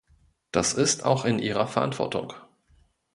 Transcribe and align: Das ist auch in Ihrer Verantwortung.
Das 0.51 0.73
ist 0.73 1.05
auch 1.05 1.25
in 1.25 1.37
Ihrer 1.37 1.67
Verantwortung. 1.67 2.33